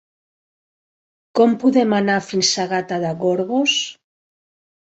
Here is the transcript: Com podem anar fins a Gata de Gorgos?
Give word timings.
Com 1.41 1.53
podem 1.65 1.93
anar 1.97 2.17
fins 2.31 2.55
a 2.65 2.65
Gata 2.75 2.99
de 3.07 3.15
Gorgos? 3.23 3.77